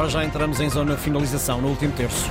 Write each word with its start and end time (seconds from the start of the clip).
Para 0.00 0.08
já 0.08 0.24
entramos 0.24 0.58
em 0.60 0.70
zona 0.70 0.96
finalização 0.96 1.60
no 1.60 1.68
último 1.68 1.92
terço. 1.92 2.24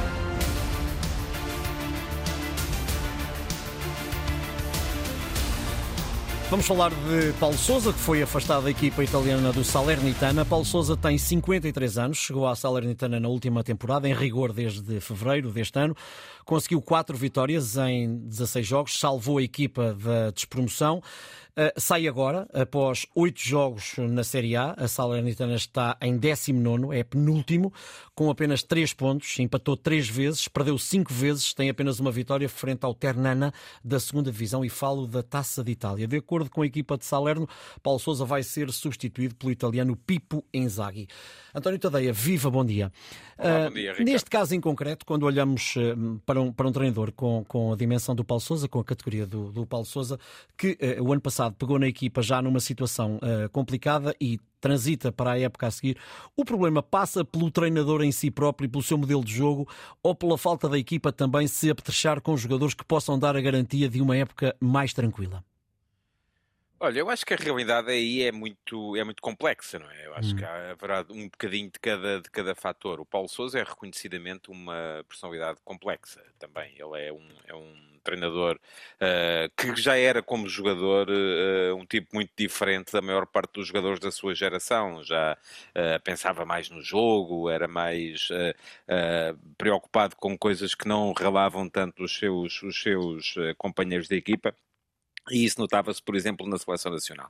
Vamos 6.50 6.66
falar 6.66 6.90
de 6.90 7.32
Paulo 7.40 7.55
Sousa, 7.55 7.94
que 7.94 8.00
foi 8.00 8.24
afastado 8.24 8.63
da 8.63 8.71
equipa 8.71 9.04
italiana 9.04 9.54
do 9.54 9.63
Salernitana. 9.63 10.44
Paulo 10.44 10.66
Sousa 10.66 10.97
tem 10.97 11.16
53 11.16 12.00
anos, 12.00 12.18
chegou 12.18 12.47
à 12.47 12.55
Salernitana 12.55 13.19
na 13.19 13.28
última 13.28 13.63
temporada, 13.63 14.10
em 14.10 14.15
rigor 14.15 14.51
desde 14.51 14.99
fevereiro 14.99 15.51
deste 15.51 15.78
ano. 15.78 15.96
Conseguiu 16.43 16.81
quatro 16.81 17.15
vitórias 17.15 17.77
em 17.77 18.17
16 18.25 18.65
jogos, 18.65 18.99
salvou 18.99 19.38
a 19.38 19.43
equipa 19.43 19.93
da 19.93 20.31
despromoção. 20.31 21.04
Uh, 21.59 21.77
sai 21.77 22.07
agora, 22.07 22.47
após 22.53 23.05
oito 23.13 23.41
jogos 23.41 23.95
na 23.97 24.23
Série 24.23 24.55
A. 24.55 24.75
A 24.77 24.87
Salernitana 24.87 25.55
está 25.55 25.97
em 26.01 26.17
19, 26.17 26.97
é 26.97 27.03
penúltimo, 27.03 27.73
com 28.15 28.29
apenas 28.29 28.63
três 28.63 28.93
pontos. 28.93 29.37
Empatou 29.39 29.75
três 29.75 30.07
vezes, 30.07 30.47
perdeu 30.47 30.77
cinco 30.77 31.14
vezes, 31.14 31.53
tem 31.53 31.69
apenas 31.69 32.00
uma 32.00 32.14
vitória 32.14 32.48
frente 32.48 32.86
ao 32.86 32.94
Ternana 32.94 33.53
da 33.84 34.00
segunda 34.00 34.31
divisão 34.31 34.64
e 34.64 34.70
falo 34.70 35.05
da 35.05 35.22
Taça 35.22 35.62
de 35.62 35.73
Itália. 35.73 36.08
De 36.08 36.16
acordo 36.16 36.50
com 36.50 36.62
a 36.62 36.66
equipa 36.66 36.98
de 36.98 37.03
Salerno, 37.03 37.45
Paulo 37.84 38.00
Sousa 38.00 38.23
vai 38.23 38.41
ser 38.41 38.72
substituído 38.72 39.36
pelo 39.36 39.52
italiano 39.52 39.98
Pippo 39.98 40.45
Inzaghi. 40.53 41.09
António 41.53 41.78
Tadeia, 41.78 42.14
viva, 42.14 42.50
bom 42.50 42.64
dia. 42.64 42.89
Olá, 43.38 43.67
bom 43.67 43.73
dia 43.73 43.95
neste 44.00 44.30
caso 44.30 44.55
em 44.55 44.62
concreto, 44.62 45.05
quando 45.05 45.23
olhamos 45.23 45.76
para 46.26 46.39
um, 46.39 46.53
para 46.53 46.67
um 46.67 46.72
treinador 46.72 47.12
com, 47.12 47.44
com 47.45 47.73
a 47.73 47.76
dimensão 47.76 48.16
do 48.16 48.23
Paulo 48.23 48.39
Sousa, 48.39 48.67
com 48.70 48.80
a 48.80 48.84
categoria 48.84 49.26
do, 49.26 49.52
do 49.52 49.66
Paulo 49.66 49.86
Sousa, 49.86 50.17
que 50.58 50.78
o 51.02 51.12
ano 51.12 51.22
passado 51.22 51.48
pegou 51.52 51.80
na 51.80 51.88
equipa 51.88 52.21
já 52.21 52.41
numa 52.41 52.59
situação 52.59 53.17
uh, 53.17 53.49
complicada 53.49 54.16
e 54.20 54.39
transita 54.59 55.12
para 55.12 55.31
a 55.31 55.39
época 55.39 55.67
a 55.67 55.72
seguir, 55.72 55.98
o 56.35 56.44
problema 56.44 56.84
passa 56.84 57.23
pelo 57.23 57.49
treinador 57.49 58.03
em 58.03 58.12
si 58.12 58.30
próprio 58.30 58.66
e 58.66 58.70
pelo 58.70 58.84
seu 58.84 58.98
modelo 58.98 59.23
de 59.23 59.34
jogo 59.34 59.67
ou 60.03 60.13
pela 60.13 60.38
falta 60.38 60.67
da 60.67 60.78
equipa 60.78 61.11
também 61.11 61.47
se 61.47 61.69
apetrechar 61.69 62.22
com 62.22 62.36
jogadores 62.36 62.73
que 62.73 62.83
possam 62.83 63.17
dar 63.17 63.36
a 63.36 63.41
garantia 63.41 63.88
de 63.88 64.02
uma 64.02 64.17
época 64.17 64.56
mais 64.59 64.94
tranquila? 64.94 65.44
Olha, 66.81 67.00
eu 67.00 67.09
acho 67.09 67.25
que 67.25 67.33
a 67.33 67.38
realidade 67.38 67.91
aí 67.91 68.22
é 68.22 68.31
muito, 68.31 68.95
é 68.95 69.03
muito 69.03 69.22
complexa, 69.22 69.78
não 69.78 69.91
é? 69.91 70.08
Eu 70.08 70.16
acho 70.16 70.34
hum. 70.34 70.38
que 70.38 70.45
haverá 70.45 71.06
um 71.09 71.25
bocadinho 71.25 71.69
de 71.69 71.78
cada, 71.78 72.22
de 72.22 72.31
cada 72.31 72.56
fator. 72.56 73.02
O 73.02 73.06
Paulo 73.06 73.28
Souza 73.28 73.59
é 73.59 73.63
reconhecidamente 73.63 74.50
uma 74.50 75.03
personalidade 75.08 75.59
complexa 75.66 76.23
também. 76.39 76.73
Ele 76.78 77.06
é 77.06 77.11
um, 77.11 77.28
é 77.47 77.53
um 77.53 77.89
treinador 78.00 78.59
uh, 78.95 79.50
que 79.55 79.81
já 79.81 79.97
era, 79.97 80.22
como 80.22 80.47
jogador, 80.47 81.08
uh, 81.09 81.75
um 81.75 81.86
tipo 81.86 82.09
muito 82.14 82.31
diferente 82.38 82.91
da 82.91 83.02
maior 83.02 83.25
parte 83.25 83.53
dos 83.53 83.67
jogadores 83.67 84.00
da 84.00 84.11
sua 84.11 84.33
geração. 84.33 85.03
Já 85.03 85.33
uh, 85.36 86.03
pensava 86.03 86.45
mais 86.45 86.69
no 86.69 86.81
jogo, 86.81 87.50
era 87.50 87.67
mais 87.67 88.30
preocupado 89.58 90.16
com 90.16 90.38
coisas 90.38 90.73
que 90.73 90.88
não 90.88 91.14
relavam 91.14 91.69
tanto 91.69 92.03
os 92.03 92.17
seus, 92.17 92.61
os 92.64 92.81
seus 92.81 93.36
companheiros 93.58 94.08
de 94.08 94.16
equipa. 94.16 94.53
E 95.30 95.45
isso 95.45 95.59
notava-se, 95.59 96.02
por 96.02 96.16
exemplo, 96.16 96.47
na 96.47 96.58
seleção 96.58 96.91
nacional. 96.91 97.30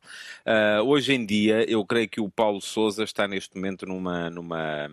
Hoje 0.85 1.13
em 1.13 1.25
dia, 1.25 1.69
eu 1.69 1.85
creio 1.85 2.07
que 2.07 2.21
o 2.21 2.29
Paulo 2.29 2.61
Souza 2.61 3.03
está 3.03 3.27
neste 3.27 3.55
momento 3.55 3.85
numa, 3.85 4.29
numa 4.29 4.89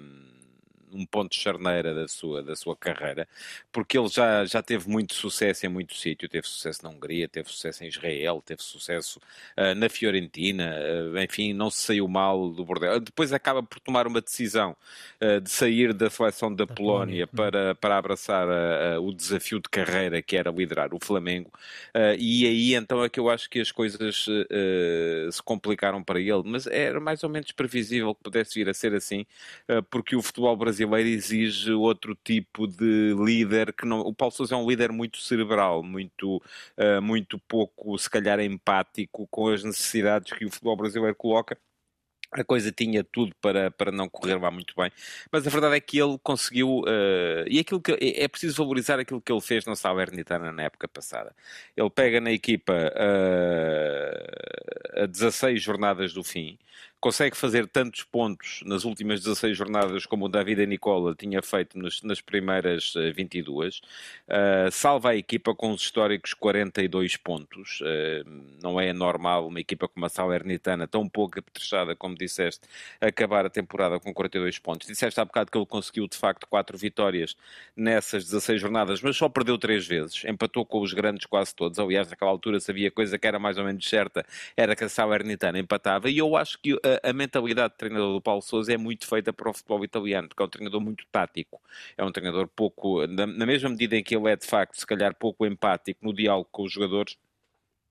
um 0.96 1.06
ponto 1.06 1.30
de 1.30 1.38
charneira 1.38 1.94
da 1.94 2.08
sua, 2.08 2.42
da 2.42 2.56
sua 2.56 2.76
carreira, 2.76 3.28
porque 3.70 3.98
ele 3.98 4.08
já, 4.08 4.44
já 4.44 4.62
teve 4.62 4.88
muito 4.88 5.14
sucesso 5.14 5.66
em 5.66 5.68
muito 5.68 5.94
sítio, 5.94 6.28
teve 6.28 6.46
sucesso 6.46 6.82
na 6.82 6.90
Hungria, 6.90 7.28
teve 7.28 7.48
sucesso 7.48 7.84
em 7.84 7.88
Israel, 7.88 8.42
teve 8.44 8.62
sucesso 8.62 9.20
uh, 9.56 9.74
na 9.74 9.88
Fiorentina, 9.88 10.74
uh, 11.12 11.18
enfim, 11.18 11.52
não 11.52 11.70
se 11.70 11.82
saiu 11.82 12.08
mal 12.08 12.50
do 12.50 12.64
Bordeaux. 12.64 13.02
Depois 13.04 13.32
acaba 13.32 13.62
por 13.62 13.78
tomar 13.80 14.06
uma 14.06 14.20
decisão 14.20 14.76
uh, 15.20 15.40
de 15.40 15.50
sair 15.50 15.92
da 15.92 16.08
seleção 16.08 16.54
da, 16.54 16.64
da 16.64 16.74
Polónia, 16.74 17.26
Polónia, 17.26 17.52
para, 17.52 17.74
para 17.74 17.98
abraçar 17.98 18.46
o 19.00 19.12
desafio 19.12 19.60
de 19.60 19.68
carreira 19.68 20.22
que 20.22 20.36
era 20.36 20.50
liderar 20.50 20.94
o 20.94 20.98
Flamengo, 20.98 21.50
e 22.18 22.46
aí 22.46 22.74
então 22.74 23.02
é 23.04 23.08
que 23.08 23.20
eu 23.20 23.28
acho 23.28 23.48
que 23.48 23.60
as 23.60 23.70
coisas 23.70 24.26
se 25.30 25.42
complicaram 25.42 26.02
para 26.02 26.20
ele, 26.20 26.42
mas 26.44 26.66
era 26.66 27.00
mais 27.00 27.22
ou 27.22 27.30
menos 27.30 27.52
previsível 27.52 28.14
que 28.14 28.22
pudesse 28.22 28.54
vir 28.54 28.68
a 28.68 28.74
ser 28.74 28.94
assim, 28.94 29.26
porque 29.90 30.16
o 30.16 30.22
futebol 30.22 30.56
brasileiro 30.56 30.85
brasileiro 30.86 31.18
exige 31.18 31.72
outro 31.72 32.14
tipo 32.14 32.66
de 32.66 33.14
líder 33.14 33.72
que 33.72 33.86
não. 33.86 34.00
O 34.00 34.14
Paulo 34.14 34.32
Sousa 34.32 34.54
é 34.54 34.58
um 34.58 34.68
líder 34.68 34.92
muito 34.92 35.18
cerebral, 35.18 35.82
muito, 35.82 36.42
uh, 36.78 37.02
muito 37.02 37.38
pouco, 37.40 37.98
se 37.98 38.08
calhar, 38.10 38.40
empático 38.40 39.26
com 39.30 39.48
as 39.48 39.62
necessidades 39.64 40.32
que 40.32 40.44
o 40.44 40.50
futebol 40.50 40.76
brasileiro 40.76 41.14
coloca 41.14 41.58
a 42.32 42.44
coisa 42.44 42.72
tinha 42.72 43.02
tudo 43.04 43.34
para, 43.40 43.70
para 43.70 43.90
não 43.92 44.08
correr 44.08 44.36
lá 44.36 44.50
muito 44.50 44.74
bem, 44.76 44.90
mas 45.30 45.46
a 45.46 45.50
verdade 45.50 45.76
é 45.76 45.80
que 45.80 45.98
ele 45.98 46.18
conseguiu, 46.22 46.80
uh, 46.80 47.44
e 47.48 47.58
aquilo 47.60 47.80
que 47.80 47.92
é, 47.92 48.24
é 48.24 48.28
preciso 48.28 48.56
valorizar 48.56 48.98
aquilo 48.98 49.20
que 49.20 49.32
ele 49.32 49.40
fez 49.40 49.64
na 49.64 49.76
Salernitana 49.76 50.52
na 50.52 50.64
época 50.64 50.88
passada. 50.88 51.34
Ele 51.76 51.90
pega 51.90 52.20
na 52.20 52.32
equipa 52.32 52.72
uh, 54.96 55.02
a 55.02 55.06
16 55.06 55.62
jornadas 55.62 56.12
do 56.12 56.22
fim, 56.24 56.58
consegue 57.06 57.36
fazer 57.36 57.68
tantos 57.68 58.02
pontos 58.02 58.64
nas 58.66 58.84
últimas 58.84 59.20
16 59.20 59.56
jornadas 59.56 60.04
como 60.06 60.24
o 60.24 60.28
David 60.28 60.66
Nicola 60.66 61.14
tinha 61.14 61.40
feito 61.40 61.78
nas, 61.78 62.02
nas 62.02 62.20
primeiras 62.20 62.94
22, 63.14 63.76
uh, 63.76 63.82
eh, 64.26 64.68
salva 64.72 65.10
a 65.10 65.16
equipa 65.16 65.54
com 65.54 65.70
os 65.70 65.82
históricos 65.82 66.34
42 66.34 67.16
pontos. 67.16 67.80
Uh, 67.80 68.28
não 68.60 68.80
é 68.80 68.92
normal 68.92 69.46
uma 69.46 69.60
equipa 69.60 69.86
como 69.86 70.04
a 70.04 70.08
Salernitana, 70.08 70.88
tão 70.88 71.08
pouco 71.08 71.38
apetrechada 71.38 71.94
como 71.94 72.16
disseste, 72.16 72.66
acabar 73.00 73.46
a 73.46 73.50
temporada 73.50 74.00
com 74.00 74.12
42 74.12 74.58
pontos. 74.58 74.88
Disseste 74.88 75.20
há 75.20 75.24
bocado 75.24 75.52
que 75.52 75.56
ele 75.56 75.64
conseguiu 75.64 76.08
de 76.08 76.16
facto 76.16 76.44
4 76.48 76.76
vitórias 76.76 77.36
nessas 77.76 78.24
16 78.24 78.60
jornadas, 78.60 79.00
mas 79.00 79.16
só 79.16 79.28
perdeu 79.28 79.56
3 79.56 79.86
vezes. 79.86 80.24
Empatou 80.24 80.66
com 80.66 80.80
os 80.80 80.92
grandes 80.92 81.24
quase 81.24 81.54
todos. 81.54 81.78
Aliás, 81.78 82.10
naquela 82.10 82.32
altura 82.32 82.58
sabia 82.58 82.90
coisa 82.90 83.16
que 83.16 83.28
era 83.28 83.38
mais 83.38 83.58
ou 83.58 83.64
menos 83.64 83.88
certa, 83.88 84.26
era 84.56 84.74
que 84.74 84.82
a 84.82 84.88
Salernitana 84.88 85.60
empatava. 85.60 86.10
E 86.10 86.18
eu 86.18 86.36
acho 86.36 86.58
que 86.58 86.76
a, 87.02 87.12
mentalidade 87.12 87.72
de 87.74 87.78
treinador 87.78 88.12
do 88.12 88.20
Paulo 88.20 88.42
Sousa 88.42 88.72
é 88.72 88.76
muito 88.76 89.06
feita 89.06 89.32
para 89.32 89.50
o 89.50 89.52
futebol 89.54 89.84
italiano, 89.84 90.28
porque 90.28 90.42
é 90.42 90.46
um 90.46 90.48
treinador 90.48 90.80
muito 90.80 91.06
tático. 91.10 91.60
É 91.96 92.04
um 92.04 92.12
treinador 92.12 92.48
pouco, 92.48 93.06
na, 93.06 93.26
na 93.26 93.46
mesma 93.46 93.68
medida 93.68 93.96
em 93.96 94.02
que 94.02 94.16
ele 94.16 94.28
é 94.30 94.36
de 94.36 94.46
facto, 94.46 94.78
se 94.78 94.86
calhar, 94.86 95.14
pouco 95.14 95.46
empático 95.46 96.04
no 96.04 96.14
diálogo 96.14 96.48
com 96.50 96.64
os 96.64 96.72
jogadores, 96.72 97.16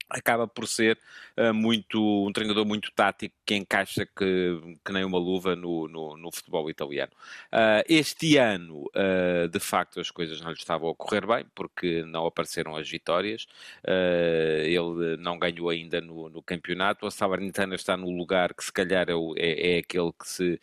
acaba 0.09 0.47
por 0.47 0.67
ser 0.67 0.97
uh, 1.37 1.53
muito 1.53 1.99
um 2.25 2.31
treinador 2.31 2.65
muito 2.65 2.91
tático 2.91 3.35
que 3.45 3.55
encaixa 3.55 4.05
que, 4.05 4.77
que 4.83 4.91
nem 4.91 5.03
uma 5.03 5.17
luva 5.17 5.55
no, 5.55 5.87
no, 5.87 6.17
no 6.17 6.31
futebol 6.31 6.69
italiano. 6.69 7.11
Uh, 7.51 7.83
este 7.87 8.37
ano, 8.37 8.83
uh, 8.95 9.47
de 9.49 9.59
facto, 9.59 9.99
as 9.99 10.11
coisas 10.11 10.39
não 10.41 10.51
lhe 10.51 10.57
estavam 10.57 10.89
a 10.89 10.95
correr 10.95 11.25
bem 11.25 11.45
porque 11.55 12.03
não 12.03 12.25
apareceram 12.25 12.75
as 12.75 12.89
vitórias. 12.89 13.47
ele 13.83 15.17
não 15.17 15.37
ganhou 15.39 15.69
ainda 15.69 15.99
no, 16.01 16.29
no, 16.29 16.41
campeonato. 16.41 17.05
A 17.05 17.11
Salernitana 17.11 17.75
está 17.75 17.97
no 17.97 18.09
lugar 18.09 18.53
que 18.53 18.63
se 18.63 18.71
calhar 18.71 19.07
é, 19.09 19.13
é, 19.37 19.75
é 19.75 19.77
aquele 19.79 20.11
que 20.13 20.27
se, 20.27 20.59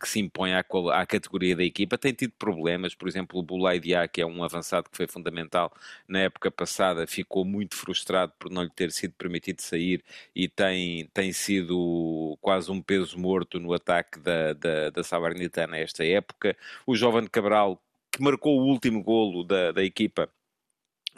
que 0.00 0.08
se 0.08 0.20
impõe 0.20 0.52
à, 0.54 0.60
à, 0.60 1.06
categoria 1.06 1.56
da 1.56 1.64
equipa. 1.64 1.98
Tem 1.98 2.12
tido 2.12 2.32
problemas, 2.38 2.94
por 2.94 3.08
exemplo, 3.08 3.38
o 3.38 3.42
Boulay 3.42 3.78
Dia, 3.78 4.08
que 4.08 4.20
é 4.20 4.26
um 4.26 4.42
avançado 4.42 4.88
que 4.90 4.96
foi 4.96 5.06
fundamental 5.06 5.72
na 6.08 6.20
época 6.20 6.50
passada, 6.50 7.06
ficou 7.06 7.44
muito 7.44 7.76
frustrado 7.76 7.89
frustrado 7.90 8.32
por 8.38 8.50
não 8.50 8.62
lhe 8.62 8.70
ter 8.70 8.92
sido 8.92 9.14
permitido 9.14 9.60
sair 9.60 10.04
e 10.34 10.48
tem, 10.48 11.06
tem 11.12 11.32
sido 11.32 12.38
quase 12.40 12.70
um 12.70 12.80
peso 12.80 13.18
morto 13.18 13.58
no 13.58 13.72
ataque 13.72 14.20
da, 14.20 14.52
da, 14.52 14.90
da 14.90 15.02
Salernitana 15.02 15.76
época. 15.76 16.56
O 16.86 16.94
jovem 16.94 17.26
Cabral, 17.26 17.82
que 18.12 18.22
marcou 18.22 18.60
o 18.60 18.64
último 18.66 19.02
golo 19.02 19.42
da, 19.42 19.72
da 19.72 19.84
equipa, 19.84 20.30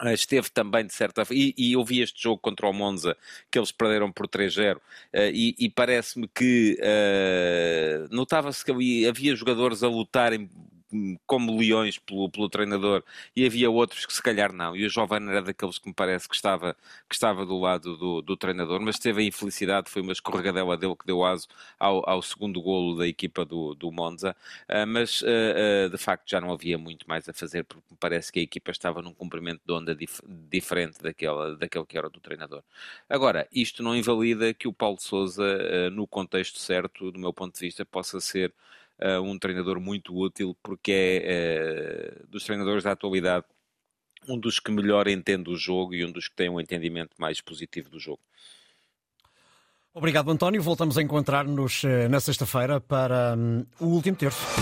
eh, 0.01 0.13
esteve 0.13 0.49
também 0.49 0.85
de 0.85 0.93
certa 0.93 1.23
e, 1.31 1.53
e 1.55 1.73
eu 1.73 1.85
vi 1.85 2.01
este 2.01 2.21
jogo 2.21 2.39
contra 2.41 2.67
o 2.67 2.73
Monza, 2.73 3.15
que 3.51 3.59
eles 3.59 3.71
perderam 3.71 4.11
por 4.11 4.27
3-0, 4.27 4.77
uh, 4.77 4.81
eh, 5.13 5.31
e, 5.31 5.55
e 5.59 5.69
parece-me 5.69 6.27
que 6.27 6.79
uh, 6.81 8.13
notava-se 8.13 8.65
que 8.65 9.05
havia 9.07 9.35
jogadores 9.35 9.83
a 9.83 9.87
lutarem 9.87 10.49
como 11.25 11.57
leões 11.57 11.97
pelo, 11.99 12.29
pelo 12.29 12.49
treinador 12.49 13.03
e 13.35 13.45
havia 13.45 13.69
outros 13.69 14.05
que 14.05 14.13
se 14.13 14.21
calhar 14.21 14.53
não. 14.53 14.75
E 14.75 14.85
o 14.85 14.89
Giovanni 14.89 15.29
era 15.29 15.41
daqueles 15.41 15.77
que 15.77 15.87
me 15.87 15.93
parece 15.93 16.27
que 16.27 16.35
estava, 16.35 16.75
que 17.09 17.15
estava 17.15 17.45
do 17.45 17.59
lado 17.59 17.97
do, 17.97 18.21
do 18.21 18.37
treinador, 18.37 18.79
mas 18.81 18.99
teve 18.99 19.21
a 19.21 19.25
infelicidade, 19.25 19.89
foi 19.89 20.01
uma 20.01 20.11
escorregadela 20.11 20.77
dele 20.77 20.95
que 20.95 21.05
deu 21.05 21.23
aso 21.23 21.47
ao, 21.79 22.07
ao 22.09 22.21
segundo 22.21 22.61
golo 22.61 22.97
da 22.97 23.07
equipa 23.07 23.45
do, 23.45 23.75
do 23.75 23.91
Monza, 23.91 24.35
uh, 24.69 24.87
mas 24.87 25.21
uh, 25.21 25.25
uh, 25.25 25.89
de 25.89 25.97
facto 25.97 26.29
já 26.29 26.39
não 26.39 26.51
havia 26.51 26.77
muito 26.77 27.07
mais 27.07 27.27
a 27.27 27.33
fazer 27.33 27.63
porque 27.63 27.85
me 27.91 27.97
parece 27.97 28.31
que 28.31 28.39
a 28.39 28.43
equipa 28.43 28.71
estava 28.71 29.01
num 29.01 29.13
comprimento 29.13 29.61
de 29.65 29.73
onda 29.73 29.95
dif 29.95 30.21
diferente 30.49 31.01
daquela, 31.01 31.55
daquele 31.55 31.85
que 31.85 31.97
era 31.97 32.09
do 32.09 32.19
treinador. 32.19 32.63
Agora, 33.09 33.47
isto 33.51 33.83
não 33.83 33.95
invalida 33.95 34.53
que 34.53 34.67
o 34.67 34.73
Paulo 34.73 34.99
Souza, 34.99 35.89
no 35.91 36.07
contexto 36.07 36.59
certo, 36.59 37.11
do 37.11 37.19
meu 37.19 37.33
ponto 37.33 37.53
de 37.55 37.61
vista, 37.61 37.85
possa 37.85 38.19
ser 38.19 38.53
uh, 39.01 39.21
um 39.21 39.37
treinador 39.37 39.79
muito 39.79 40.15
útil, 40.15 40.55
porque 40.61 41.21
é 41.23 42.23
uh, 42.23 42.27
dos 42.27 42.43
treinadores 42.43 42.83
da 42.83 42.91
atualidade 42.91 43.45
um 44.27 44.39
dos 44.39 44.59
que 44.59 44.71
melhor 44.71 45.07
entende 45.07 45.49
o 45.49 45.57
jogo 45.57 45.93
e 45.93 46.05
um 46.05 46.11
dos 46.11 46.29
que 46.29 46.35
tem 46.35 46.49
um 46.49 46.59
entendimento 46.59 47.11
mais 47.19 47.41
positivo 47.41 47.89
do 47.89 47.99
jogo. 47.99 48.21
Obrigado, 49.93 50.31
António. 50.31 50.61
Voltamos 50.61 50.97
a 50.97 51.01
encontrar-nos 51.01 51.83
na 52.09 52.21
sexta-feira 52.21 52.79
para 52.79 53.35
um, 53.37 53.65
o 53.79 53.87
último 53.87 54.15
terço. 54.15 54.61